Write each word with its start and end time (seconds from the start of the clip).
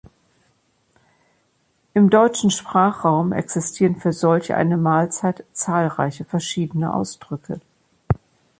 Im 1.93 2.09
deutschen 2.09 2.49
Sprachraum 2.49 3.31
existieren 3.33 3.97
für 3.97 4.13
solch 4.13 4.51
eine 4.51 4.75
Mahlzeit 4.75 5.43
zahlreiche 5.53 6.25
verschiedene 6.25 6.91
Ausdrücke. 6.91 7.61